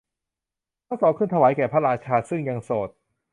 [0.87, 2.89] ทั้งสองขึ้นถวายแก่พระราชาซึ่งยังโสด